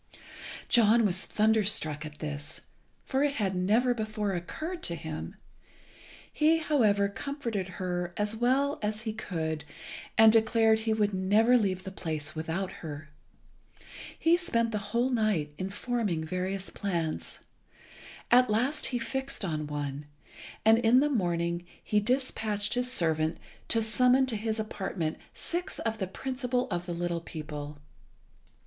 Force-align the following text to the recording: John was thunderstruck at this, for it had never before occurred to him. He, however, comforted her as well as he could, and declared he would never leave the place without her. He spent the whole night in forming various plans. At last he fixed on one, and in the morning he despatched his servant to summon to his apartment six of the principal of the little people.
John 0.67 1.05
was 1.05 1.27
thunderstruck 1.27 2.07
at 2.07 2.17
this, 2.17 2.61
for 3.05 3.23
it 3.23 3.35
had 3.35 3.55
never 3.55 3.93
before 3.93 4.33
occurred 4.33 4.81
to 4.81 4.95
him. 4.95 5.35
He, 6.33 6.57
however, 6.57 7.07
comforted 7.07 7.67
her 7.77 8.11
as 8.17 8.35
well 8.35 8.79
as 8.81 9.01
he 9.01 9.13
could, 9.13 9.63
and 10.17 10.31
declared 10.33 10.79
he 10.79 10.93
would 10.95 11.13
never 11.13 11.55
leave 11.55 11.83
the 11.83 11.91
place 11.91 12.33
without 12.33 12.71
her. 12.81 13.09
He 14.17 14.37
spent 14.37 14.71
the 14.71 14.79
whole 14.89 15.09
night 15.11 15.53
in 15.59 15.69
forming 15.69 16.23
various 16.23 16.71
plans. 16.71 17.37
At 18.31 18.49
last 18.49 18.87
he 18.87 18.97
fixed 18.97 19.45
on 19.45 19.67
one, 19.67 20.07
and 20.65 20.79
in 20.79 20.99
the 20.99 21.09
morning 21.11 21.63
he 21.83 21.99
despatched 21.99 22.73
his 22.73 22.91
servant 22.91 23.37
to 23.67 23.83
summon 23.83 24.25
to 24.25 24.35
his 24.35 24.59
apartment 24.59 25.19
six 25.35 25.77
of 25.77 25.99
the 25.99 26.07
principal 26.07 26.67
of 26.71 26.87
the 26.87 26.93
little 26.93 27.21
people. 27.21 27.77